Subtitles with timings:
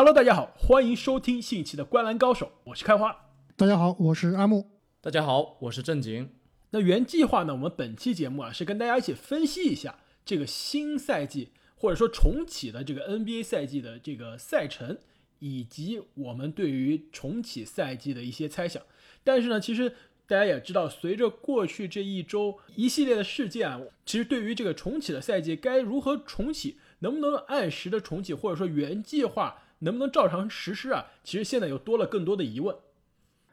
[0.00, 3.14] Hello，大家好，欢迎收听新一期的《观澜高手》，我是开花。
[3.54, 4.70] 大家好，我是阿木。
[5.02, 6.30] 大家好，我是正经。
[6.70, 14.96] 那原计划呢，我们本期节目啊是跟大家一起分析一下这个新赛季或者说重启的这个 NBA 赛季的这个赛程，
[15.38, 18.82] 以及我们对于重启赛季的一些猜想。
[19.22, 19.94] 但是呢，其实
[20.26, 32.74] 大家也知道，随着过去这一周一系列的事件啊，其实对于这个重启的赛季该如何重启，能不能按时的重启，或者说原计划能不能照常实施啊，其实现在又多了更多的疑问。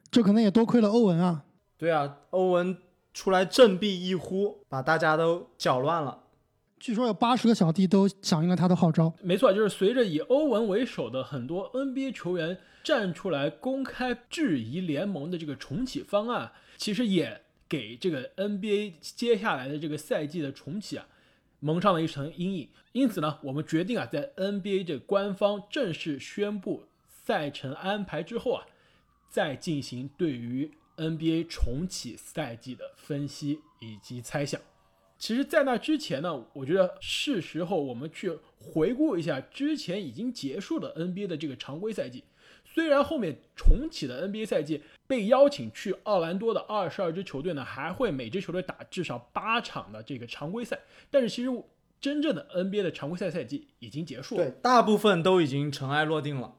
[0.09, 1.43] 这可能也多亏了欧文啊。
[1.77, 2.77] 对啊，欧文
[3.13, 6.23] 出来振臂一呼，把大家都搅乱了。
[6.79, 9.11] 据说有八十个小弟都响应了他的号召。
[9.21, 21.07] 没错，就是随着以欧文为首的很多 NBA 球员站出来公开质疑联盟的这个重启方案，其实也给这个 NBA 接下来的这个赛季的重启啊
[21.59, 22.69] 蒙上了一层阴影。
[22.93, 28.65] 因此呢，我们决定啊，在 NBA 这官方正式宣布赛程安排之后啊，
[29.29, 34.59] 再进行对于 NBA 重启赛季的分析以及猜想。
[35.19, 42.23] 其实，在那之前呢，我觉得是时候我们去回顾一下之前已经结束的 NBA 的这个常规赛季。
[42.77, 50.77] 虽然后面重启的 NBA 赛季被邀请去奥兰多的二十二支球队呢，还会每支球队打至少八场的这个常规赛，
[51.09, 51.49] 但是其实
[51.99, 54.43] 真正的 NBA 的常规赛赛季已经结束了。
[54.43, 56.53] 对，大部分都已经尘埃落定了。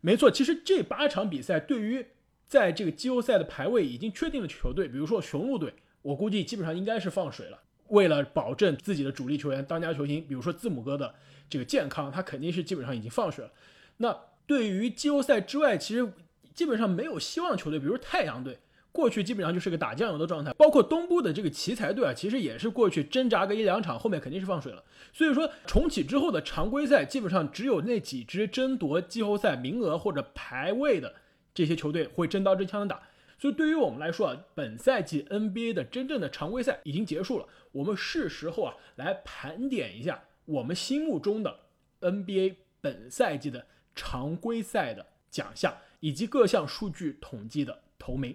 [0.00, 2.06] 没错，其实这八场比赛对于
[2.46, 7.58] 在这个季后赛的排位已经确定的球队，比如说雄鹿队，我估计基本上应该是放水了。
[7.88, 11.12] 为了保证自己的主力球员、当家球星，比如说字母哥的
[11.50, 13.50] 这个健康，他肯定是基本上已经放水了。
[13.96, 14.16] 那
[14.52, 16.12] 对于季后赛之外，其实
[16.52, 18.58] 基本上没有希望球队，比如太阳队，
[18.92, 20.52] 过去基本上就是个打酱油的状态。
[20.52, 24.84] 包括东部的这个奇才队啊，其实也是过去挣扎个一两场，后面肯定是放水了。
[25.10, 31.14] 所以说重启之后的常规赛，基本上只有那几支争夺季后赛名额或者排位的
[31.54, 33.00] 这些球队会真刀真枪的打。
[33.38, 41.60] 所以对于我们来说啊，本赛季 NBA 的真正的常规赛已经结束了，我们是时候啊来盘点一下我们心目中的
[42.02, 43.64] NBA 本赛季的
[43.94, 48.34] 常规赛的奖项以及各项数据统计的头名。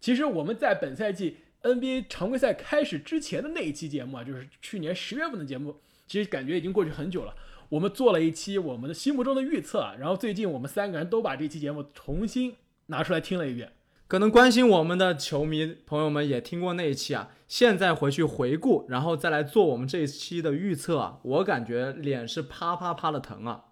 [0.00, 7.34] 其实我们在本赛季 NBA 常规赛开始之前的那一期节目啊，就是去年十月份的节目，其实感觉已经过去很久了。
[7.68, 13.72] 我们做了一期我们的心目中的预测啊，然后最近我们三个人都把这期节目重新拿出来听了一遍。
[14.08, 23.66] 可能关心我们的球迷朋友们也听过那一期啊，现在回去回顾，然后再来做我们这一期的预测啊，我感觉脸是啪啪啪的疼啊。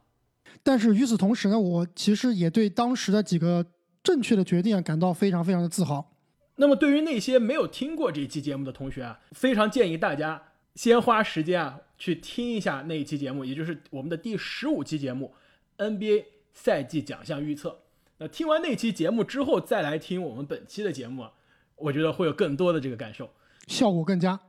[0.62, 3.64] 但是与此同时呢，我其实也对当时的几个
[4.02, 6.12] 正确的决定感到非常非常的自豪。
[6.56, 10.42] 那么对于那些没有听过这期节目的同学啊，非常建议大家
[10.74, 15.32] 先花时间啊去听一下那一期节目，也就是我们的第十五期节目
[15.76, 17.80] NBA 赛季奖项预测。
[18.18, 21.32] 那听完那期节目之后，再来听我们本期的节目啊，
[21.76, 23.30] 我觉得会有更多的这个感受，
[23.68, 24.40] 效果更佳。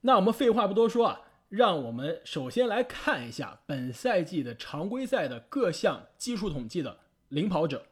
[0.00, 6.98] 那我们废话不多说啊，让我们首先来看一下本赛季的常规赛的各项技术统计的
[7.28, 7.86] 领跑者。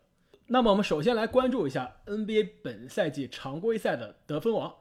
[0.48, 4.72] 那么我们首先来关注一下 NBA 本赛季常规赛的得分王。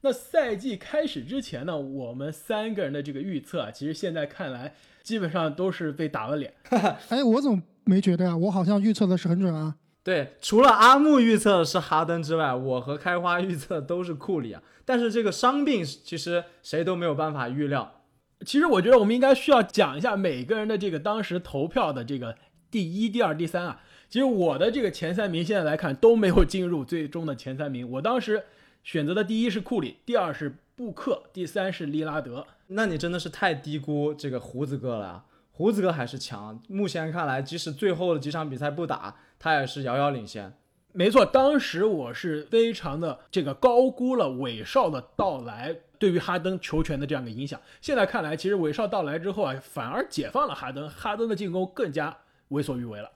[0.00, 6.52] 那赛季开始之前呢，我们三个人的这个预测啊，其实现在看来基本上都是被打了脸。
[7.10, 8.36] 哎，我怎么没觉得呀？
[8.36, 9.76] 我好像预测的是很准啊。
[10.02, 14.60] 对，除了阿木预测的是哈登之外，我和开花预测都是库里啊。
[14.84, 18.01] 但是这个伤病其实谁都没有办法预料。
[18.44, 22.36] 其实我觉得我们应该需要讲一下每个人的这个当时投票的这个
[22.70, 23.80] 第一、第二、第三啊。
[24.08, 27.90] 其实我的这个前三名现在来看都没有进入最终的前三名。
[27.92, 28.44] 我当时
[28.84, 32.46] 选择的第一是库里，第二是布克，第三是利拉德。
[32.66, 35.24] 那你真的是太低估这个胡子哥了。
[35.52, 40.52] 胡子哥还是强，目前看来，即使最后的几场比赛不打，他也是遥遥领先。
[40.94, 47.58] 没错，当时我是非常的这个高估了韦少的到来对于哈登球权的这样的影响。
[47.80, 52.18] 现在看来，其实韦少到来之后啊，反而解放了哈登，哈登的进攻更加
[52.48, 53.10] 为所欲为了。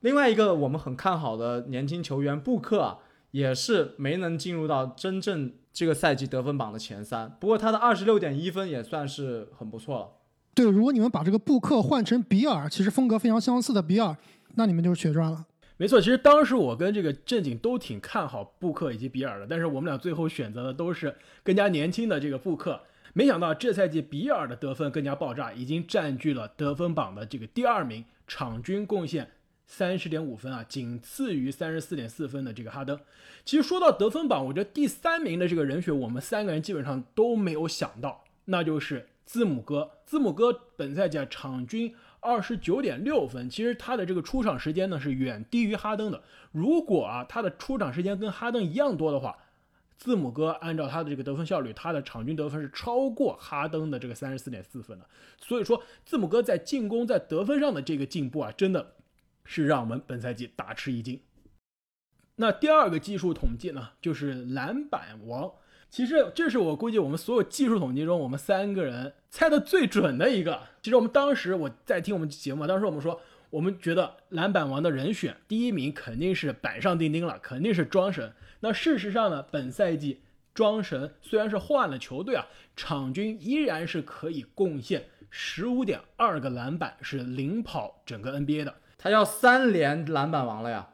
[0.00, 2.98] 另外一个我们很看好的年轻球员布克啊，
[3.32, 10.08] 也是没能进入到真正这个赛季得分榜的前三，不过他的二十六点一分也算是很不错了。
[10.54, 14.16] 对，如果你们把这个布克换成比尔，其实风格非常相似的比尔，
[14.54, 15.44] 那你们就是血赚了。
[15.78, 22.80] 没错，其实当时我跟这个正经都挺看好布克以及比尔的，但是我们俩最后选择的都是更加年轻的这个布克。
[23.14, 29.30] 没想到这赛季比尔的得分更加爆炸，已经占据了得分榜的这个第二名，场均贡献
[29.66, 32.98] 三十点五分啊，仅次于三十四点四分的这个哈登。
[33.44, 39.08] 其实说到得分榜，我觉得第三名的这个人选，我们三个人基本上都没有想到，那就是。
[39.24, 43.50] 字母哥，字母哥本赛季啊场均二十九点六分。
[43.50, 46.22] 其实他的这个出场时间呢是远低于哈登的。
[46.52, 49.36] 如果啊他的出场时间跟哈登一样多的话，
[49.98, 55.06] 字母哥按照他的这个得分效率，他的场均得分是超过哈登的这个三十四点四分的。
[55.38, 58.94] 所以说，字母哥在进攻在得分上的这个进步啊，真的
[59.44, 61.20] 是让我们本赛季大吃一惊。
[62.36, 65.52] 那第二个技术统计呢，就是篮板王。
[65.92, 70.58] 其实这是我估计我们所有技术统计中，我们三个人猜的最准的一个。
[70.80, 78.32] 其实我们当时我在听我们节目，当时我们说，我们觉得篮板王的人选第一名肯定是板上钉钉了，肯定是庄神。
[78.60, 80.22] 那事实上呢，本赛季
[80.54, 88.76] 庄神虽然是换了球队啊，场均依然是可以贡献十五点二个篮板，是领跑整个 NBA 的。
[88.96, 90.88] 他要三连篮板王了呀！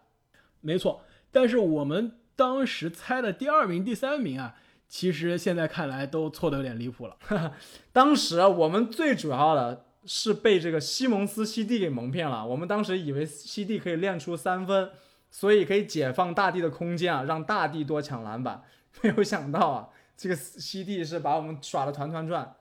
[0.60, 4.56] 没错，但是我们当时猜的第二名、第三名啊。
[4.88, 7.16] 其实现在看来都错的有点离谱了。
[7.92, 12.46] 当时我们最主要的是被这个西蒙斯西蒂给蒙骗了。
[12.46, 14.90] 我们当时以为西蒂可以练出三分，
[15.30, 18.62] 所以可以解放大地的空间啊，让大地多抢篮板。
[19.02, 22.54] 没有想到啊，这个西蒂是把我们耍的团团转。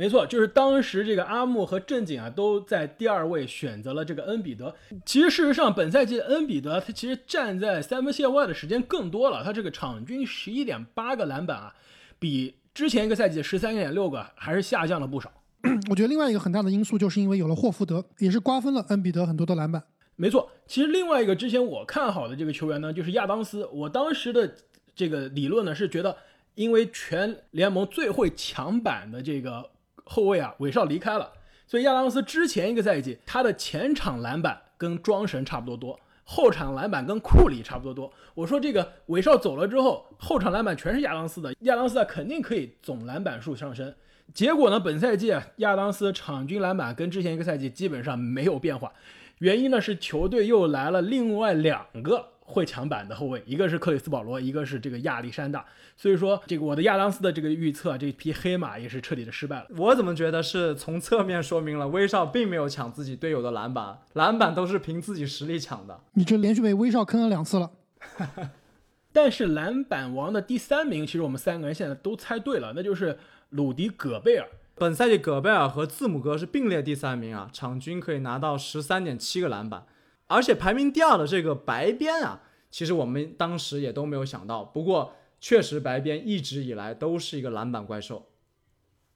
[0.00, 4.74] 没错，就是当时这个阿木和正经啊都在第二位选择了这个恩比德。
[5.04, 11.74] 其实事实上，本赛季恩比德他其实站在三分线外的时间更多了，他这个场均十一点八个篮板啊，
[12.18, 15.30] 比之前一个赛季的十三点六个还是下降了不少。
[15.90, 19.84] 我觉得另外一个很大的因素就是因为有了霍福德，也是瓜分了恩比德很多的篮板。
[20.16, 23.66] 没错，其实另外一个之前我看好的这个球员呢，就是亚当斯。
[23.66, 24.50] 我当时的
[24.94, 26.16] 这个理论呢是觉得，
[26.54, 29.68] 因为全联盟最会抢板的这个。
[30.12, 31.30] 后卫啊，韦少离开了，
[31.68, 38.12] 所以亚当斯之前一个赛季他的前场篮板跟庄神差不多多，后场篮板跟库里差不多多。
[38.34, 43.94] 我说这个韦少走了之后，后场篮板全是亚当斯的，亚当斯啊肯定可以总篮板数上升。
[44.34, 48.92] 结果呢，本赛季啊亚当斯场均篮板跟之前一个赛季基本上没有变化，
[49.38, 52.30] 原因呢是球队又来了另外两个。
[52.50, 55.64] 会抢板的后卫，一个是克里斯保罗，一个是这个亚历山大。
[55.96, 59.66] 所以说，这个我的亚当斯的这个预测，这匹黑马也是彻底的失败了。
[59.76, 66.00] 我怎么觉得是从侧面说明了威少并没有抢自己队友的篮板，篮板都是凭自己实力抢的。
[66.14, 67.70] 你这连续被威少坑了两次了。
[69.12, 73.18] 但是篮板王的第三名，其实我们三个人现在都猜对了，那就是
[73.50, 74.48] 鲁迪·戈贝尔。
[74.76, 79.84] 本赛季戈贝尔和字母哥是并列第三名啊，场均可以拿到十三点七个篮板。
[80.30, 82.40] 而且排名第二的这个白边啊，
[82.70, 84.64] 其实我们当时也都没有想到。
[84.64, 88.30] 不过确实，白边一直以来都是一个篮板怪兽，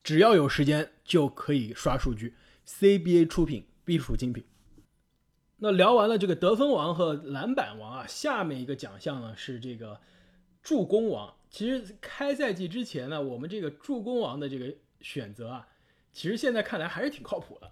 [0.03, 2.35] 只要有时间就可以刷数据。
[2.67, 4.43] CBA 出品必属精品。
[5.57, 10.01] 那聊完了这个得分王和篮板王啊，下面一个奖项呢是这个
[10.61, 11.33] 助攻王。
[11.49, 15.67] 其实开赛季之前呢，我们这个助攻王的这个选择啊，
[16.11, 17.71] 其实现在看来还是挺靠谱的。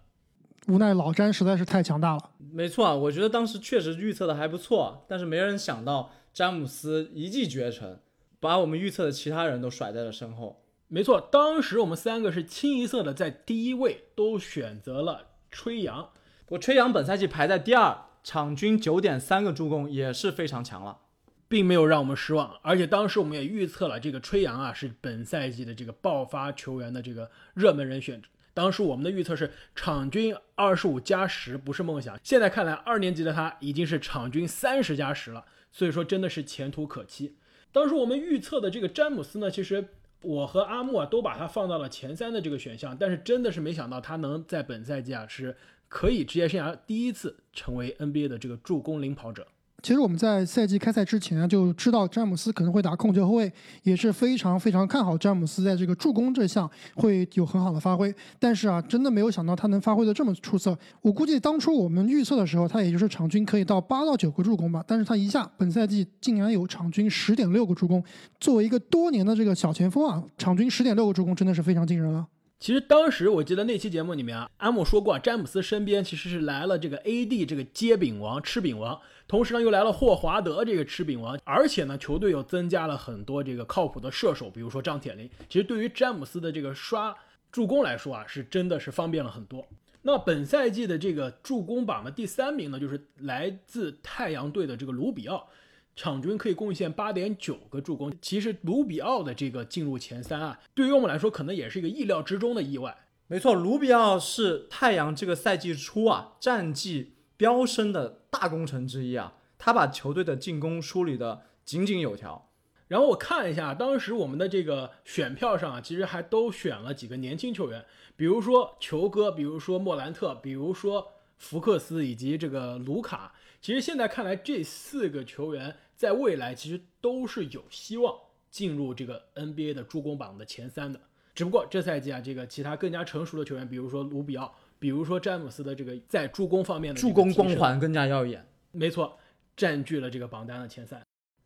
[0.68, 2.31] 无奈老詹实在是太强大了。
[2.51, 8.00] 没错，我觉得当时确实预测的还不错，但是没人想到詹姆斯一骑绝尘，
[8.39, 10.63] 把我们预测的其他人都甩在了身后。
[10.88, 16.10] 没错，当时我们三个是清一色的在第一位都选择了吹杨。
[16.50, 21.00] 我吹杨本赛季排在第二，场均九点三个助攻也是非常强了，
[21.48, 22.59] 并没有让我们失望。
[22.62, 28.21] 而且当时我们也预测了这个吹杨啊是本赛季的这个爆发球员的这个热门人选。
[28.54, 37.36] 当时我们的预测是场均二十五加十不是梦想，现在看来二年级的他已经是场均三十加十了，所以说真的是前途可期。
[37.72, 39.90] 当时我们预测的这个詹姆斯呢，其实
[40.22, 45.57] 我和阿木啊都把他放到了前三的这个选项，但是真的是没想到他能在本赛季啊是
[45.90, 49.48] 可以职业生涯第一次成为 NBA 的这个助攻领跑者。
[49.83, 53.52] 其实我们在赛季开赛之前就知道詹姆斯可能会打控球后卫，
[53.83, 58.16] 也是非常非常看好詹姆斯在这个助攻这项会有很好的发挥。
[58.40, 60.78] 但是啊，真的没有想到他能发挥的这么出色。
[61.02, 64.81] 我估计当初我们预测的时候，他也就是场均可以到八到九个助攻吧。
[64.87, 68.02] 但是他一下本赛季竟然有场均十点六个助攻。
[68.40, 72.25] 作为一个多年的这个小前锋啊，场均十点六个助攻真的是非常惊人了。
[72.57, 85.30] 其实当时我记得那期节目里面啊，阿姆说过，詹姆斯身边其实是来了这个 AD 这个接饼王、吃饼王，同时呢又来了霍华德这个吃饼王，而且呢球队又增加了很多这个靠谱的射手，比如说张铁林。
[85.49, 87.15] 其实对于詹姆斯的这个刷
[87.51, 89.68] 助攻来说啊，是真的是方便了很多。
[90.01, 95.47] 那本赛季的这个助攻榜的第三名呢，就是来自太阳队的这个卢比奥。
[95.95, 103.06] 场均可以贡献八点九个助攻，其实卢比奥的这个进入前三啊，对于我们来说可能也是一个意料之中的意外。
[103.27, 112.49] 没错，卢比奥是太阳这个赛季初啊战绩飙升的大功臣之一啊，他把球队的进攻梳理的井井有条。
[112.90, 117.83] 然后我看一下，当时我们的这个选票上啊，其实还都选了几个年轻球员，
[118.16, 123.33] 比如说球哥，比如说莫兰特，比如说福克斯以及这个卢卡。
[123.61, 128.13] 其实现在看来，这四个球员在未来其实都是有希望
[128.52, 130.99] 进入这个 NBA 的助攻榜的前三的。
[131.33, 138.45] 只不过这赛季啊，这个其他更加成熟的球员，比如说卢比奥，比如说詹姆斯的这个在助攻方面的助攻光环更加耀眼。
[138.73, 139.18] 没错，
[139.56, 141.02] 占据了这个榜单的前三。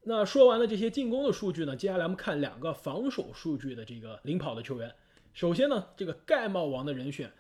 [0.06, 4.92] 那说完了这些进攻的数据呢，接下来我们看两个防守数据的这个领跑的球员。
[5.34, 7.32] 首先呢，这个盖帽王的人选，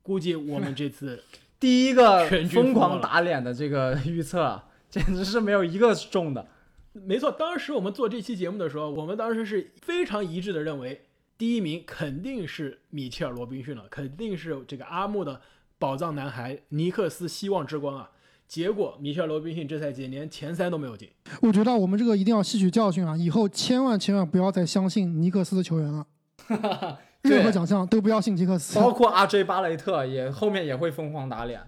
[0.00, 1.22] 估计我们这次
[1.60, 6.48] 第一个疯狂打脸的这个预测， 简直是没有一个中的。
[6.94, 11.04] 没错，当时我们做这期节目的时候，我们当时是非常一致的认为，
[11.36, 15.40] 第一名肯定是米切尔·罗宾逊了，肯定是这个阿木的
[15.78, 18.10] 宝藏男孩尼克斯希望之光啊。
[18.46, 21.10] 结果，米切尔·罗宾逊这赛季连前三都没有进。
[21.40, 23.16] 我觉得我们这个一定要吸取教训啊！
[23.16, 26.06] 以后千万千万不要再相信尼克斯的球员了。
[27.22, 31.62] 任何奖项都不要信尼克斯，包括阿 J 巴雷特也后面也会疯狂打脸。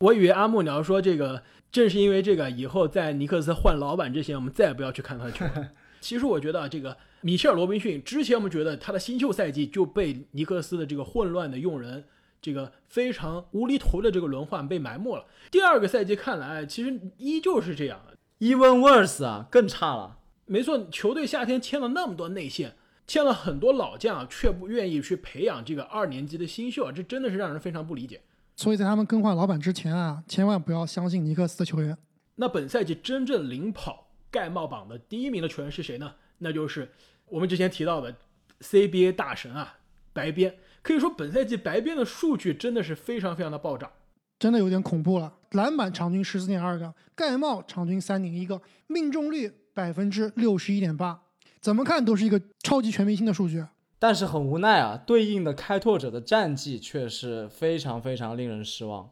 [0.00, 5.44] 我以为阿木你要说这个，正是因为这个，以后在尼克斯换老板之前，我们再也不要去看他的球。
[6.00, 12.04] 其实我觉得啊，这个米切尔·罗宾逊之前我们觉得他的新秀赛季就被尼克斯的这个混乱的用人。
[12.40, 15.24] 这个非常无厘头的这个轮换被埋没了。
[15.50, 18.00] 第二个赛季看来，其实依旧是这样
[18.38, 20.18] ，even worse 啊，更差了。
[20.46, 22.76] 没错，球队夏天签了那么多内线，
[23.08, 28.20] 签了很多老将，却不愿意去培养这个二年级的新秀，这真的是让人非常不理解。
[28.54, 31.98] 所以在他们更换老板之前啊，千万不要相信尼克斯的球员。
[32.36, 36.14] 那本赛季真正领跑盖帽榜的第一名的球员是谁呢？
[36.38, 36.90] 那就是
[37.26, 38.14] 我们之前提到的
[38.60, 39.78] CBA 大神啊，
[40.12, 40.54] 白边。
[40.80, 43.90] 可以说，本赛季白边的数据真的是非常非常的暴涨，
[44.38, 45.34] 真的有点恐怖了。
[45.50, 51.20] 篮板场均十四点二个，盖帽场均三点一个，命中率百分之六十一点八，
[51.60, 53.64] 怎么看都是一个超级全明星的数据。
[53.98, 59.10] 但是很无奈啊，对应的开拓者的战绩却是非常非常令人失望。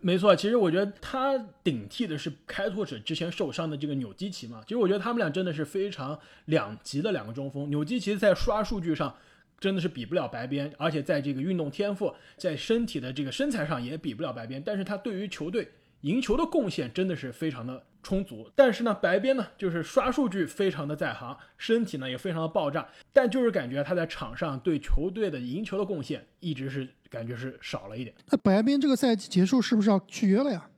[0.00, 4.62] 没错，其实我觉得他顶替的是开拓者之前受伤的这个纽基奇嘛。
[4.62, 7.68] 其实我觉得他们俩真的是非常两极的两个中锋。
[7.70, 9.14] 纽基奇在刷数据上。
[9.60, 14.62] 真的是比不了白边，而且在这个运动天赋，在身体的这个身材上也比不了白边。
[14.64, 15.68] 但是他对于球队
[16.02, 18.50] 赢球的贡献真的是非常的充足。
[18.54, 28.14] 但是呢，白边呢就是刷数据非常的在行，身体呢也非常的爆炸，但就是感觉他在场上对球队的赢球的贡献一直是感觉是少了一点。
[28.30, 30.70] 那白边这个赛季结束是不是要续约了呀？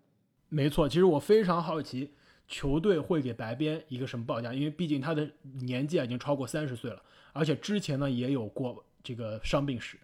[0.48, 2.12] 没错，其实我非常好奇
[2.48, 5.30] 球队会给白边一个什么报价，因为毕竟他的
[5.62, 7.00] 年纪已经超过三十岁了。
[7.32, 9.96] 而且之前呢也有过这个伤病史，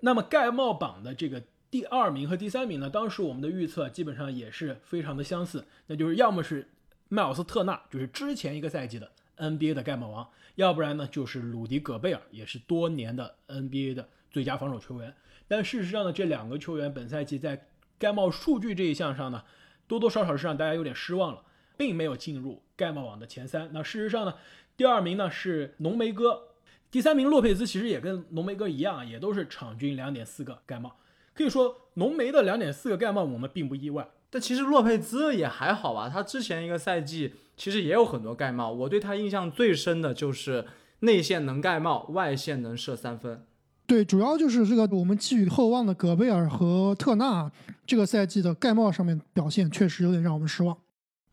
[0.00, 6.68] 那么盖帽榜的这个第二名和第三名呢，当时我们的预测基本上也是非常的相似，那就是要么是
[7.08, 15.14] 迈尔斯特纳，就是之前一个赛季的 NBA 的盖帽王，要不然呢就是鲁迪戈贝尔，也是多年的 NBA 的最佳防守球员。
[15.46, 19.44] 但事实上呢，这两个球员本赛季在盖帽数据这一项上呢，
[19.86, 21.42] 多多少少是让大家有点失望了，
[21.76, 23.70] 并没有进入盖帽网的前三。
[23.72, 24.34] 那事实上呢，
[24.76, 26.48] 第二名呢是浓眉哥。
[26.90, 30.96] 第三名洛佩兹其实也跟浓眉哥一样，也都是场均两点四个盖帽。
[31.40, 34.06] 可以说浓眉的两点四个盖帽我们并不意外。
[34.28, 38.70] 但其实洛佩兹也还好吧，他之前一个赛季其实也有很多盖帽。
[38.70, 40.66] 我对他印象最深的就是
[41.00, 43.46] 内线能盖帽，外线能射三分。
[43.86, 47.50] 对，主要就是这个我们寄予厚望的戈贝尔和特纳，
[47.86, 50.76] 这个赛季的盖帽上面表现确实有点让我们失望。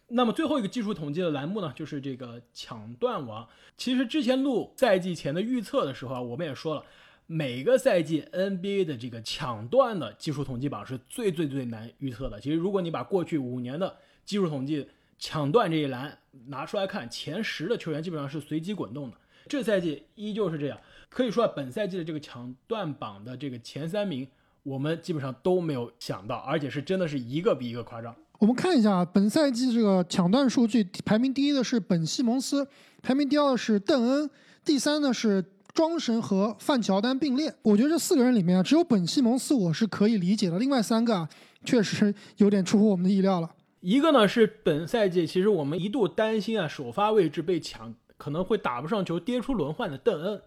[0.07, 3.45] 那么最后一个技术统计的栏目呢，就是这个抢断王。
[3.77, 6.83] 其实之前录赛季前的预测的时候啊，我们也说了，
[7.27, 12.39] 每个赛季 NBA 的这个抢断的技术统计榜是最最最难预测的。
[12.39, 14.87] 其实如果你把过去五年的技术统计
[15.19, 16.17] 抢断这一栏
[16.47, 19.17] 拿出来看，前十的球员基本上是随机滚动的。
[19.49, 20.79] 这赛季依旧是这样，
[21.09, 24.25] 可以说本赛季的这个抢断榜的这个前三名，
[24.63, 28.15] 我们基本上都没有想到，而且是真的是一个比一个夸张。
[28.39, 32.67] 我们看一下本赛季这个抢断数据，排名第一的是本西蒙斯，
[33.01, 34.29] 排名第二的是邓恩，
[34.63, 35.43] 第三呢是
[35.77, 37.53] 庄神和范乔丹并列。
[37.61, 41.29] 我觉得这四个人里面啊，只有本西蒙斯我是可以理解的，另外三个啊，
[41.63, 43.51] 确实有点出乎我们的意料了。
[43.81, 50.41] 一个呢是本赛季其实我们一度担心啊首发位置被抢，可能会打不上球，跌出轮换的邓恩。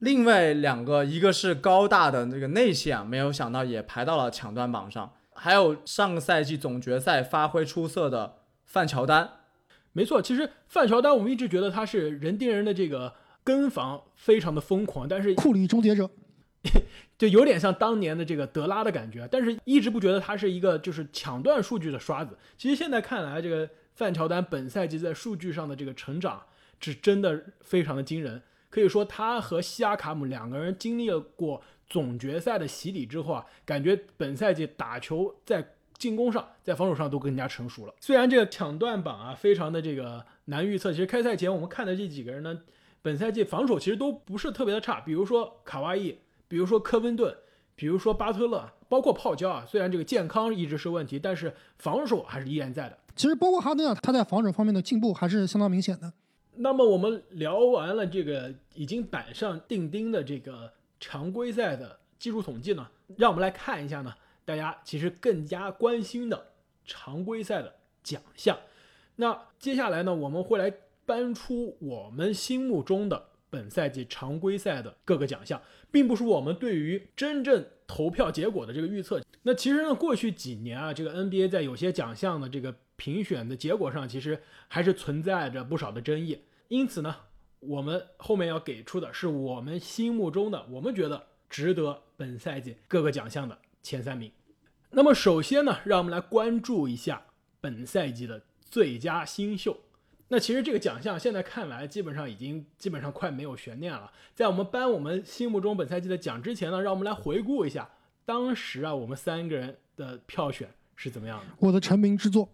[0.00, 5.10] 另外两个，一个是高大的那个内线，啊没有想到也排到了抢断榜上。
[5.32, 8.34] 还有上个赛季总决赛发挥出色的
[8.66, 9.30] 范乔丹，
[9.94, 13.14] 没错，其实范乔丹我们一直觉得他是人盯人的这个
[13.44, 16.10] 跟防非常的疯狂，但是库里终结者
[17.18, 22.36] 就有点像当年的这个德拉的感觉，但是一直不觉得他是一个就是抢断数据的刷子。
[22.56, 26.42] 其实现在看来，这个范乔丹本赛季在数据上的这个成长，
[26.80, 28.42] 是真的非常的惊人。
[28.70, 35.64] 可以说，他和西亚卡姆两个人经历了过总决赛的洗礼之后啊，感觉本赛季打球在
[35.96, 37.94] 进攻上、在防守上都更加成熟了。
[38.00, 42.58] 虽然这个抢断榜啊非常的这个难预测，其实开赛前我们看的这几个人呢，
[43.04, 46.18] 本赛季防守其实都不是特别的差，比如说卡哇伊，
[46.48, 47.36] 比如说科温顿，
[47.76, 49.62] 比如说巴特勒，包括泡椒啊。
[49.68, 52.96] 虽然这个健康一直是问题，但是防守还是依然在的。
[53.14, 56.10] 其实包括哈登啊，他在防守方面的进步还是相当明显的。
[56.54, 64.14] 那么我们聊完了这个已经板上钉钉的这个常规赛的技术统计呢，让我们来看一下呢，
[64.46, 66.46] 大家其实更加关心的
[66.86, 68.58] 常规赛的奖项。
[69.16, 70.72] 那接下来呢，我们会来
[71.06, 79.22] 搬出我们心目中的本赛季常规赛的各个奖项，并不是我们对于真正投票结果的这个预测。
[79.42, 82.74] 那其实呢，过去几年啊，这个 NBA 在有些奖项的这个。
[82.96, 86.38] 评选的结果上，其实还是存在着不少的争议。
[86.68, 87.16] 因此呢，
[87.58, 94.30] 我们后面要给出的是我们心目中的，我们觉得值得本赛季各个奖项的前三名。
[94.90, 97.26] 那么首先呢，让我们来关注一下
[97.60, 99.76] 本赛季的最佳新秀。
[100.34, 104.10] 那其实这个奖项现在看来，基本上已经基本上快没有悬念了。
[104.34, 107.88] 在我们颁我们心目中本赛季的奖之前呢，让我们来回顾一下
[108.24, 111.44] 当时啊，我们三个人的票选是怎么样的。
[111.60, 112.48] 我的成名之作。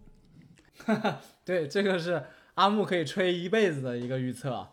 [0.85, 2.23] 哈哈，对，这个是
[2.53, 4.67] 阿木可以吹一辈子的一个预测，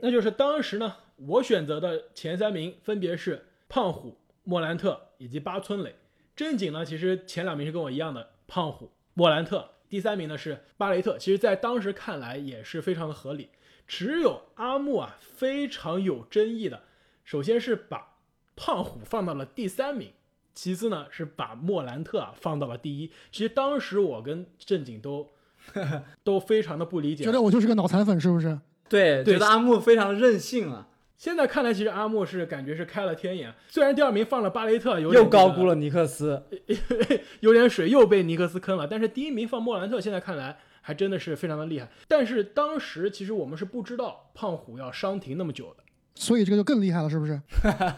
[0.00, 5.94] 那就是当时呢，我选择的前三名分别是胖虎、莫兰特以及八村垒。
[6.34, 11.18] 正经呢，其实前两名是跟我一样的，胖虎、莫兰特，第三名呢是巴雷特。
[11.18, 13.50] 其实，在当时看来也是非常的合理。
[13.86, 16.84] 只有阿木啊，非常有争议的，
[17.26, 18.14] 首先是把
[18.56, 20.12] 胖虎放到了第三名。
[20.54, 23.12] 其次呢，是把莫兰特啊放到了第一。
[23.30, 25.28] 其实当时我跟正经都
[26.24, 28.58] 都非常的不理解，觉得我就是个脑残粉，是不是？
[28.88, 30.88] 对，觉得阿木非常任性啊。
[31.22, 33.54] 现在看来，其实阿木是感觉是开了天眼。
[33.68, 36.42] 虽然第二名放了巴雷特，又高估了尼克斯，
[37.38, 38.88] 有点水，又被尼克斯坑了。
[38.88, 41.88] 但是第一名放莫兰特，现在看来还真的是非常的厉害。
[42.08, 45.84] 但是当时其实我们是不知道胖虎要伤停那么久的。
[46.16, 47.40] 所以这个就更厉害了，是不是？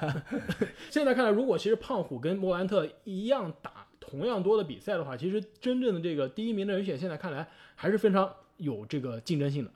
[0.92, 9.70] 现在看来，如果其实胖虎跟莫兰特一样打同样多的比赛的话，其实真正的这个第一名的人选，现在看来还是非常有这个竞争性的。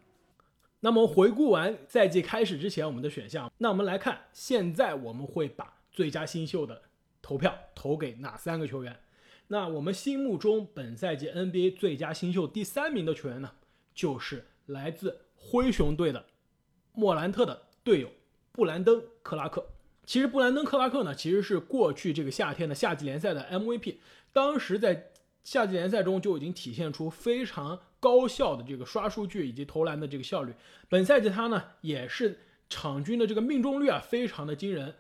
[0.81, 6.83] 那么回顾完赛季开始之前我们的选项，那我们来看现在我们会把最佳新秀的
[7.21, 9.01] 投票投给哪三个球员？
[9.49, 13.53] 那我们心目中本赛季 NBA 最佳新秀第三名的球员呢，
[13.95, 16.27] 就是来自灰熊队的
[16.93, 18.11] 莫兰特的队友。
[18.53, 19.65] 布兰登·克拉克，
[20.05, 23.99] 其实布兰登·克拉克呢，其实是过去这个夏天的夏季联赛的 MVP。
[24.33, 25.13] 当时在
[25.45, 30.55] 夏季联赛中就已经体现出非常高效的这个刷数据以及投篮的这个效率。
[30.89, 34.95] 本赛季他呢，也是场均的这个命中率啊，非常的惊人，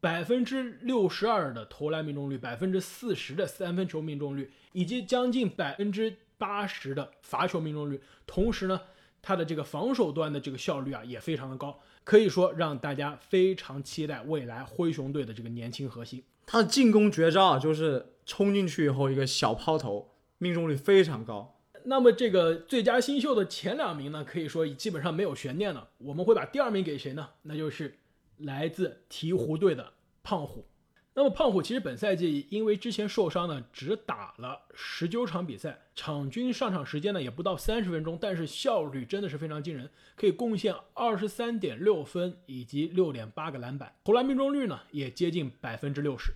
[0.00, 8.00] 百分之六十二的投篮命中率，百分之四十的三分球命中率，以及将近百分之八十的罚球命中率。
[8.26, 8.80] 同时呢，
[9.20, 11.80] 他的这个防守端的这个效率啊，也非常的高。
[12.04, 16.22] 可以说让大家非常期待未来灰熊队的这个年轻核心。
[16.46, 21.57] 他的进攻绝招啊，就是冲进去以后一个小抛投，命中率非常高。
[21.88, 25.88] 那么这个最佳新秀的前两名呢，可以说基本上没有悬念了。
[25.96, 27.30] 我们会把第二名给谁呢？
[27.42, 27.98] 那就是
[28.36, 30.66] 来自鹈鹕队的胖虎。
[31.14, 46.34] 那么胖虎其实本赛季因为之前受伤呢，只打了十九场比赛，场均上场时间呢也不到三十分钟，但是效率真的是非常惊人，可以贡献二十三点六分以及六点八个篮板，投篮命中率呢也接近百分之六十。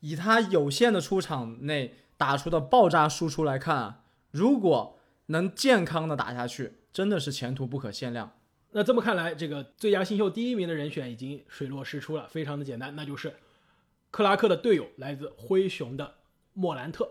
[0.00, 4.01] 以他有限的出场内打出的爆炸输出来看啊，
[4.32, 8.36] 如果能健康的打下去，真的是前途不可限量。
[8.72, 13.32] 那这么看来，这个最佳新秀第一名的人选已经水落石出了，非常的简单，那就是。
[14.10, 16.16] 克拉克的队友来自灰熊的
[16.52, 17.08] 莫兰特。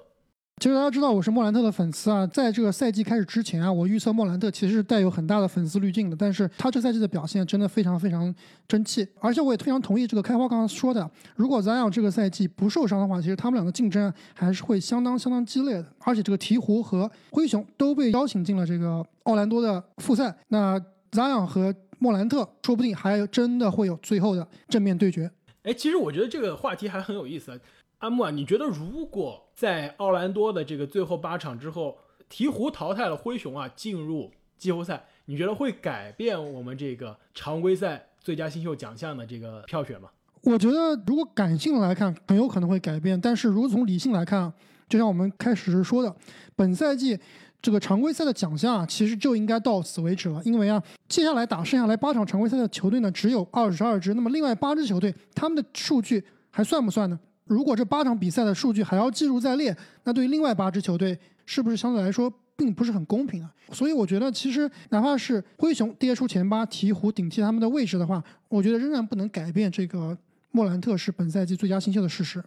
[0.62, 6.16] 其实大家知道我是莫兰特的粉丝啊，在这个赛季开始之前啊，我预测莫兰特其实是带有很大的粉丝滤镜的。
[6.16, 8.32] 但是他这赛季的表现真的非常非常
[8.68, 15.86] 争气，而且我也非常同意这个开花刚刚说的，如果 Zion 这个赛季不受伤的话，其实他们俩的竞争还是会相当相当激烈的。
[16.02, 20.80] 而且这个鹈鹕和灰熊都被邀请进了这个奥兰多的复赛，那
[21.12, 25.32] Zion 和莫兰特说不定还真的会有最后的正面对决。
[25.64, 27.60] 哎，其实我觉得这个话题还很有意思。
[27.98, 31.96] 阿木啊，你觉得如果在奥兰多的这个最后八场之后，
[32.32, 40.10] 鹈鹕淘汰了灰熊啊，进入季后赛，你觉得会改变我们这个常规赛最佳新秀奖项的这个票选吗？
[40.42, 43.22] 我觉得如果感性来看，很有可能会改变。
[43.22, 44.52] 但是如果从理性来看，
[44.90, 46.16] 就像我们开始时说的，
[46.56, 47.20] 本赛季
[47.62, 57.20] 这个常规赛的奖项啊，其实就应该到此为止了，因为啊，接下来打剩下来八场常规赛的球队呢，只有二十二支，那么另外八支球队他们的数据还算不算呢？
[57.52, 63.54] 如果这八场比赛的数据还要记录在列，那对于另外八支球队是不是相对来说并不是很公平啊？
[63.74, 70.18] 所以我觉得，其实哪怕是灰熊跌出前八，鹈鹕顶替他们的位置的话，我觉得仍然不能改变这个
[70.52, 72.42] 莫兰特是本赛季最佳新秀的事实。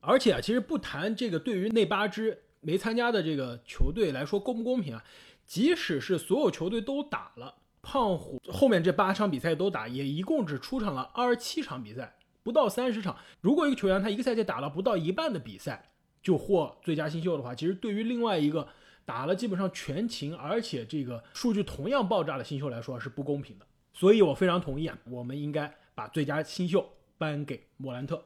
[0.00, 5.02] 而且啊，其实不谈这个对于那八支没参加的这个球队来说公不公平啊，
[5.46, 13.16] 即使是所有球队都打了，胖虎后面这八场比赛都打，也一共只出场了二十七场比赛，不到三十场。
[13.40, 15.90] 如果一个球员他一个赛季打了不到一半的比赛
[16.22, 18.68] 就获最佳新秀的话，其实对于另外一个
[19.04, 23.66] 打了基本上全勤，而且这个数据同样爆炸的新秀来说是不公平的。
[23.92, 28.24] 所以我非常同意啊，我们应该把最佳新秀颁给莫兰特。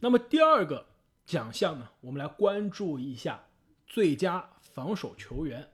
[0.00, 0.86] 那么第二个。
[1.24, 3.44] 奖项呢，我们来关注一下
[3.86, 5.68] 最佳防守球员。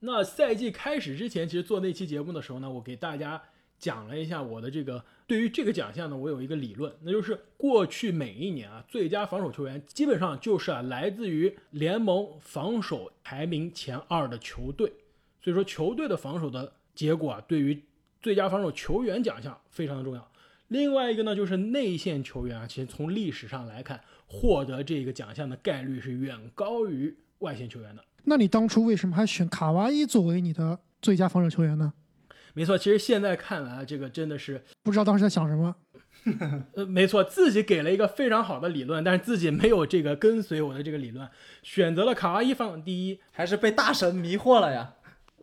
[0.00, 3.40] 那赛季开始之前，其实做那期节目的时候呢，我给大家
[3.78, 14.92] 讲了一下我的这个对于这个奖项呢，我有一个理论，那就是过去每一年啊，最佳防守球员基本上就是啊来自于联盟防守排名前二的球队。
[15.42, 17.82] 所以说，球队的防守的结果啊，对于
[18.22, 20.30] 最佳防守球员奖项非常的重要。
[20.68, 24.00] 另外一个呢，就是内线球员啊，其实从历史上来看。
[24.26, 28.02] 获得这个奖项的概率是远高于外线球员的。
[28.24, 31.92] 那你当初为什么还选卡哇伊作为你的最佳防守球员呢？
[32.54, 35.74] 没错，其实现在看来，这个真的是不知道当时在想什么。
[36.74, 41.28] 呃，没错，自己给了一个非常好的理论，但是自己没有这个跟随我的这个理论，
[41.62, 44.94] 选择了卡哇伊放第一，还是被大神迷惑了呀。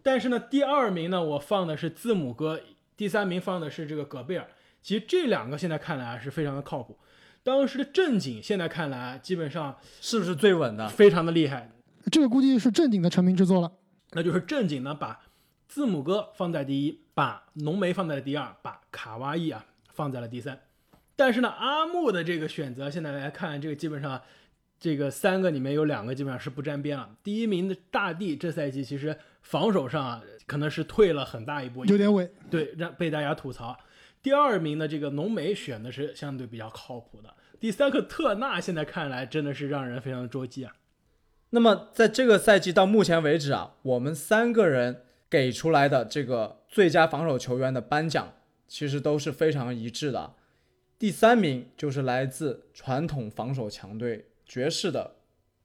[0.02, 2.60] 但是呢，第二名呢，我放的是字母哥，
[2.98, 4.48] 第三名放的是这个戈贝尔。
[4.82, 6.98] 其实这两个现在看来啊是非常的靠谱。
[7.44, 10.88] 当时的正经，现在看来基本上是不是最稳的？
[10.88, 11.70] 非常的厉害。
[12.12, 13.72] 这个估计是正经的成名之作了。
[14.14, 15.20] 那就是正经呢，把
[15.72, 20.60] 字母哥放在第一，把浓眉放在了第二，把卡哇伊啊放在了第三。
[21.16, 24.22] 但是呢，阿木的这个选择，现在来看，这个基本上
[24.78, 27.10] 这个三个里面有两个基本上是不沾边了。
[27.24, 32.30] 第一名的大地，这赛季其实防守上啊，可能是退了很大一步，有点稳。
[32.50, 33.80] 对，让被大家吐槽。
[34.22, 40.74] 第二名的这个浓眉选的是相对比较靠谱的，第三个特纳现在看来真的是让人非常的捉急啊。
[41.52, 48.34] 那么在这个赛季到目前为止啊，我们三个人给出来的这个最佳防守球员的颁奖
[48.68, 50.36] 其实都是非常一致的。
[51.00, 55.16] 第三名就是来自传统防守强队爵士的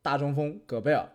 [0.00, 1.12] 大中锋戈贝尔，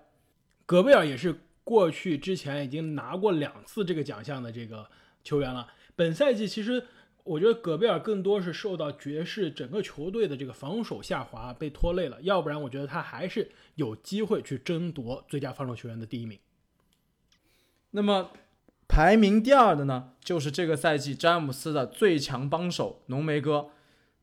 [0.68, 1.34] 戈贝尔也是
[1.64, 4.88] 过去之前已经拿过两次这个奖项的这个
[5.24, 5.74] 球员了。
[5.96, 6.84] 本赛季其实。
[7.24, 16.40] 我觉得戈贝尔更多是受到爵士整个球队的这个防守下滑被拖累了，要不然我觉得他还是有机会去争夺最佳防守球员的第一名。
[17.92, 18.32] 那么
[18.88, 23.70] 排名第二的呢，就是这个赛季詹姆斯的最强帮手浓眉哥。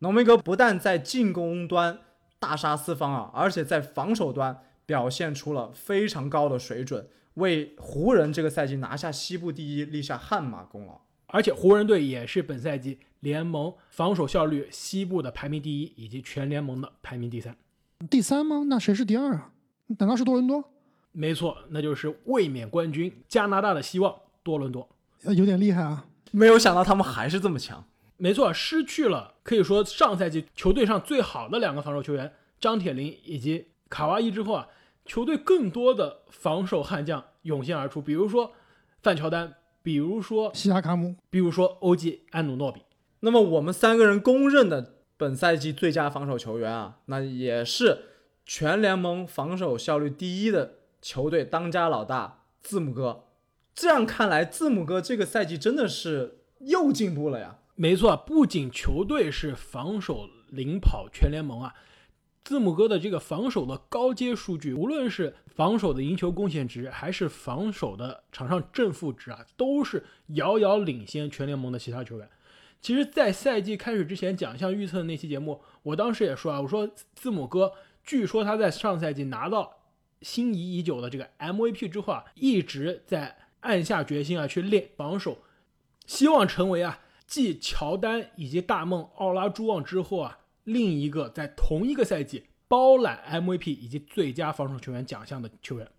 [0.01, 1.99] 浓眉哥不但在进攻端
[2.39, 11.01] 大杀四方啊，而且在防守端表现出了非常高的水准，为湖人这个赛季拿下西部第一立下汗马功劳。
[11.27, 17.57] 而且湖人队也是本赛季联盟防守效率西部的排名第一，以及全联盟的排名第三。
[18.09, 18.63] 第三吗？
[18.67, 19.51] 那谁是第二啊？
[19.99, 20.65] 难道是多伦多？
[21.13, 24.89] 没错，那就是卫冕冠军加拿大的希望多伦多。
[25.23, 26.07] 有点厉害啊！
[26.31, 27.85] 没有想到他们还是这么强。
[28.17, 34.69] 没错，失去了可以说上赛季球队上最好的两个防守球员张铁林以及卡哇伊之后啊，
[35.05, 38.53] 球队更多的防守悍将涌现而出，比如说
[39.03, 39.55] 范乔丹。
[39.81, 42.83] 比如说西亚卡姆，比如说欧记安努诺比，
[43.21, 48.03] 那么我们三个人公认的本赛季最佳防守球员啊，那也是
[48.45, 53.25] 全联盟防守效率第一的球队当家老大字母哥。
[53.75, 57.59] 这样看来，字母哥这个赛季真的是又进步了呀。
[57.77, 61.75] 没错，不仅球队是防守领跑全联盟啊。
[62.43, 72.29] 字母哥的这个防守的高阶数据，无论是防守的赢球贡献值，还是防守的场上正负值啊，都是遥遥领先全联盟的其他球员。
[72.81, 79.78] 其实，在赛季开始之前，奖项预测的那期节目，我当时也说啊，我说字母哥，据说他在上赛季拿到
[80.23, 85.39] 心仪已久的这个 MVP 之后啊，一直在暗下决心啊去练防守，
[86.07, 90.39] 希望成为啊继乔丹以及大梦奥拉朱旺之后啊。
[90.65, 95.91] 另一个在同一个赛季包揽 MVP 以及最佳防守球员奖项的球员，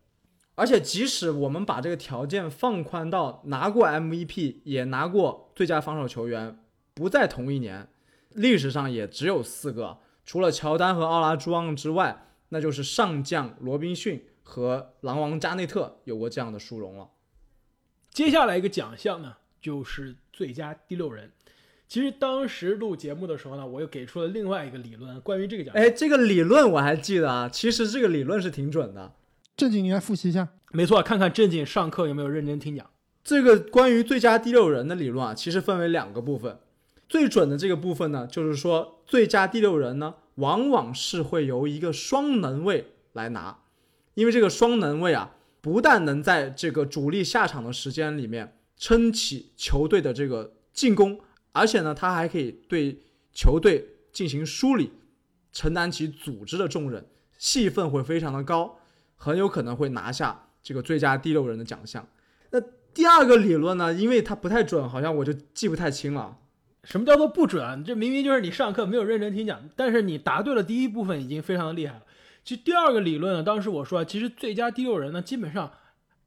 [0.53, 6.60] 而且即使我们把这个条件放宽到拿过 MVP 也拿过最佳防守球员
[6.93, 7.89] 不在同一年，
[8.29, 17.09] 历史上也只有四个，除了乔丹和奥拉朱旺之外，那就是上将罗宾逊和狼王加内特有过这样的殊荣了。
[18.12, 21.31] 接下来一个奖项呢，就是最佳第六人。
[21.88, 25.83] 其实当时录节目的时候呢，我又给出了另外一个理论，关于这个奖项。
[25.83, 29.13] 哎，这个理论我还记得啊，其实这个理论是挺准的。
[29.57, 30.49] 正经，你来复习一下。
[30.71, 32.88] 没错，看看正经上课有没有认真听讲。
[33.23, 36.59] 这个关于最佳第六人的理论啊，其实分为两个部分。
[37.10, 43.63] 最准的这个部分呢，就是说最佳第六人呢，往往是会由一个双能卫来拿，
[44.13, 51.19] 因为这个双能卫啊，不但能在这个主力下场的时间里面撑起球队的这个进攻，
[51.52, 53.02] 而且呢，他还可以对
[53.34, 54.91] 球队进行梳理，
[55.52, 57.04] 承担起组织的重任，
[57.39, 58.78] 戏份会非常的高，
[59.15, 62.08] 很有可能会拿下这个最佳第六人的奖项。
[62.52, 62.62] 那
[62.93, 66.38] 第二个理论呢，因为它不太准，好像我就记不太清了。
[66.84, 67.84] 什么叫做不准？
[67.84, 72.04] 这明明就是你上课没有认真听讲，但是你答对了第一部分已经非常的厉害了。
[72.44, 75.72] 其实第二个理论呢，当时我说啊，其实最佳第六人呢，基本上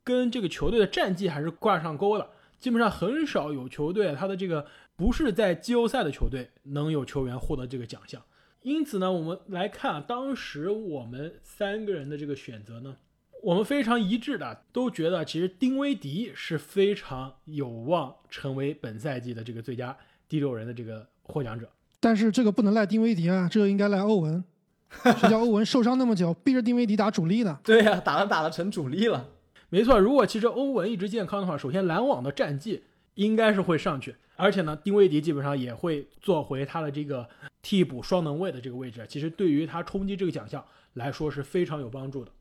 [0.05, 2.29] 跟这个球队的战绩还是挂上钩的。
[2.59, 8.23] 基本上很少有球队，他的这个不是在季后赛的球队能有球员获得这个奖项。
[8.61, 12.99] 因此呢，我们来看啊，当时我们三个人的这个选择呢，
[13.43, 19.97] 我们非常一致的都觉得，其实丁威迪是非常有望成为本赛季的这个最佳。
[20.33, 21.69] 第六人的这个获奖者，
[22.01, 24.43] 但是这个不能赖丁威迪啊，这个应该赖欧文。
[24.89, 27.61] 谁叫欧文受伤那么久，逼着丁威迪打主力呢？
[27.63, 29.29] 对呀，打了打了成主力了。
[29.69, 32.83] 没错，如果其实欧文一直健康的话，首先篮网的战绩
[33.17, 37.29] 应该是会上去，而且呢，丁威迪基本上也会做回他的这个
[37.61, 39.05] 替补双能卫的这个位置。
[39.07, 40.65] 其实对于他冲击这个奖项
[40.95, 42.33] 来说是非常有帮助的。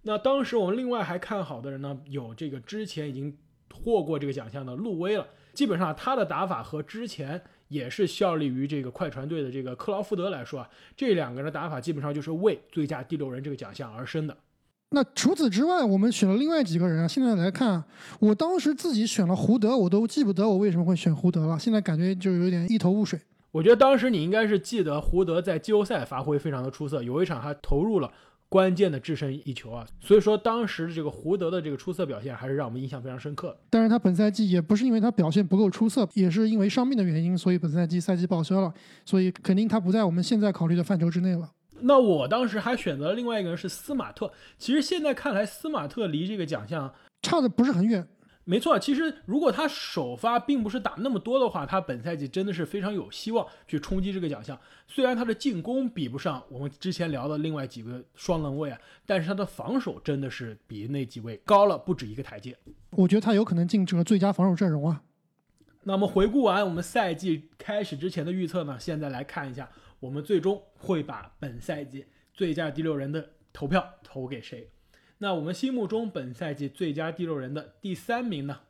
[0.00, 3.36] 那当时我们另外还看好的人呢，有这个之前已经
[3.70, 5.26] 获过这个奖项的路威了。
[5.58, 14.36] 基本上他的打法和之前也是效力于这个快船队的这个克劳福德来说啊，这两个人的打法基本上就是为最佳第六人这个奖项而生的。
[14.90, 17.08] 那除此之外，我们选了另外几个人啊。
[17.08, 17.82] 现在来看，
[18.20, 21.58] 我当时自己选了胡德，我都记不得我为什么会选胡德了。
[21.58, 23.18] 现在感觉就有点一头雾水。
[23.50, 28.12] 我觉得当时你应该是记得胡德在季后赛发挥非常的出色，有一场还投入了。
[28.48, 33.56] 关键的制胜一球啊，所以说当时这个胡德的这个出色表现还是让我们印象非常深刻。
[33.68, 38.72] 但是他本赛季也不是因为他表现不够出色，也是因为伤病的原因，所以本赛季赛季报销了，
[39.04, 41.50] 所以肯定他不在我们现在考虑的范畴之内了。
[41.80, 48.06] 那我当时还选择了另外一个人是斯马特，其实现在看来斯马特离这个奖项差的不是很远。
[48.50, 54.58] 没错，其实如果他首发并不是打那么多的话，他本赛季真的是非常有希望去冲击这个奖项。
[54.86, 62.56] 虽然他的进攻比不上我们之前聊的另外几个双能卫啊，但是他的防守真的是比那几位高了不止一个台阶。
[62.92, 65.02] 我觉得他有可能进这个最佳防守阵容啊。
[65.82, 69.68] 那么回顾完我们赛季开始之前的预测呢，现在来看一下，
[70.00, 74.70] 我们最终会把本赛季最佳第六人的投票投给谁？
[75.18, 78.60] 那我们心目中本赛季最佳第六人的第三名呢，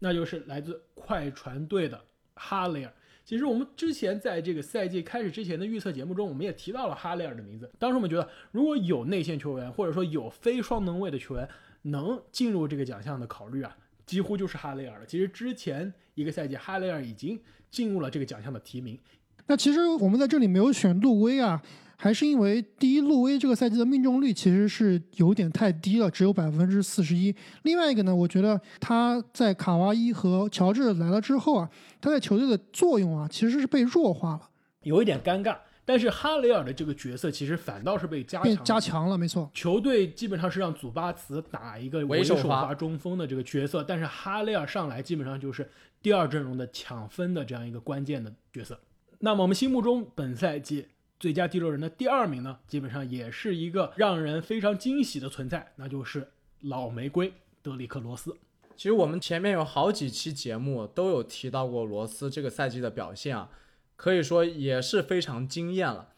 [0.00, 2.04] 那就是来自快船队的
[2.34, 2.92] 哈雷尔。
[3.24, 7.70] 其实我们之前在这个赛季开始之前的预测节目中，我们也提到了哈雷尔的名字。
[7.78, 11.48] 当时我们觉得，如果有内线球员或者说有非双能位的球员
[11.82, 15.06] 能进入这个奖项的考虑啊，几乎就是哈雷尔了。
[15.06, 18.98] 其实之前一个赛季，哈雷尔已经进入了这个奖项的提名。
[19.46, 21.62] 那其实我们在这里没有选路威啊。
[21.96, 27.34] 还是因为第一，路威这个赛季的命中率其实是有点太低了，只有百分之四十一。
[27.62, 34.50] 另外一个呢，我觉得他在卡哇伊和乔治来了之后啊，他在球队的作用啊，其实是被弱化了，
[34.82, 35.56] 有一点尴尬。
[35.86, 39.50] 但是哈雷尔的这个角色其实反倒是被加强加强了，没错。
[39.52, 45.70] 球队基本上是让祖巴茨打一个为首发中锋的这个角色，但是哈雷尔上来基本上就是
[46.02, 48.80] 第二阵容的抢分的这样一个关键的角色。
[49.18, 50.86] 那么我们心目中本赛季。
[51.24, 56.28] 最佳第六人的第二名呢，基本上也是一个让人非常惊喜的存在，那就是
[56.60, 57.32] 老玫瑰
[57.62, 58.36] 德里克罗斯。
[58.76, 63.48] 其实我们前面有好几期节目都有提到过罗斯这个赛季的表现啊，
[63.96, 66.10] 可以说也是非常惊艳了。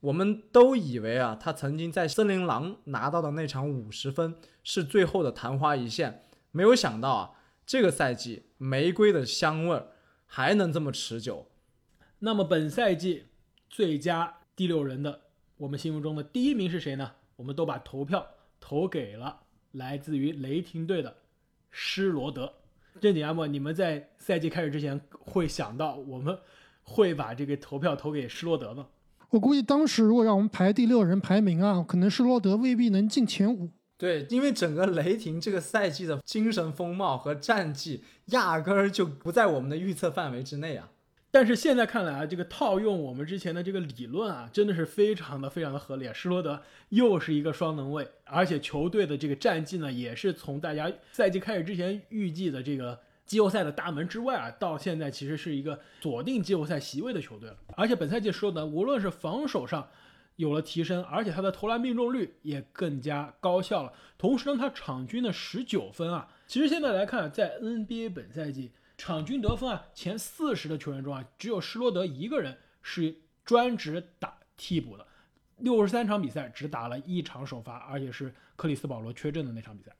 [0.00, 7.32] 我们都以为啊，他曾经在森林狼拿到的那场五十分是最后的昙花一现，没有想到啊，
[7.66, 9.82] 这个赛季玫瑰的香味
[10.24, 11.46] 还能这么持久。
[12.20, 13.26] 那么本赛季
[13.68, 14.35] 最佳。
[14.56, 15.20] 第六人的
[15.58, 17.12] 我们心目中的第一名是谁呢？
[17.36, 18.26] 我们都把投票
[18.58, 19.40] 投给了
[19.72, 21.14] 来自于雷霆队的
[21.70, 22.50] 施罗德。
[22.98, 26.38] 正经阿莫，你们在赛季开始之前会想到我们
[26.82, 28.86] 会把这个投票投给施罗德吗？
[29.28, 33.68] 我估计当时如果让我们排第六人排名啊，可能施罗德未必能进前五。
[33.98, 40.88] 对，因为整个雷霆这个赛季的精神风貌和战绩压根儿就不在我们的预测范围之内啊。
[41.36, 46.10] 但是现在看来啊，这个套用我们之前的这个理论啊，真的是非常的非常的合理。
[46.14, 57.56] 施罗德又是一个双能卫，而且球队的这个战绩呢，也是从大家赛季开始之前预计的这个季后赛的大门之外啊，到现在其实是一个锁定季后赛席位的球队了。
[57.76, 59.86] 而且本赛季施罗德无论是防守上
[60.36, 63.92] 有了提升，而且他的投篮命中率也更加高效了。
[64.16, 68.72] 同时呢，他场均的十九分啊，其实现在来看，在 NBA 本赛季。
[68.98, 75.06] 场均得分啊，前四十的球员中啊，只有施罗德一个人是专职打替补的，
[75.58, 79.94] 六十三场比赛只打了一场首发，而且是克里斯保罗缺阵的那场比赛。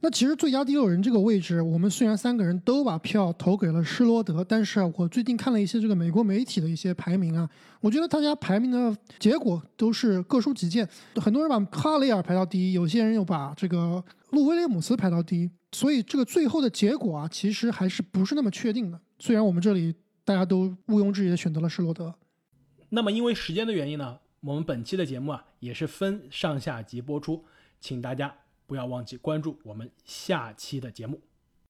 [0.00, 7.48] 那其实最佳第六人这个位置，我们虽然三个人都把票投给了施罗德，但是我最近看了一些这个美国媒体的一些排名啊，
[7.80, 10.86] 我觉得大家排名的结果都是各抒己见，
[11.16, 19.00] 很多人把哈雷尔排到第一，有些人又把这个路威廉姆斯排到第一，所以这个最后的结果啊，其实还是不是那么确定的。
[19.18, 22.14] 虽然我们这里大家都毋庸置疑的选择了施罗德，
[22.90, 27.44] 那么因为时间的原因呢，我们本期的节目啊也是分上下集播出，
[27.80, 28.32] 请大家。
[28.66, 31.20] 不要忘记关注我们下期的节目。